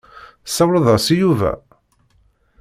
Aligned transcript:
Tessawleḍ-as 0.45 1.07
i 1.13 1.15
Yuba? 1.19 1.51